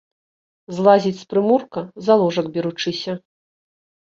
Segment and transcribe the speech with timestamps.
[0.77, 3.13] Злазіць з прымурка, за ложак беручыся.